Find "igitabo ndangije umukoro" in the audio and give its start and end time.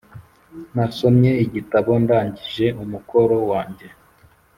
1.43-3.35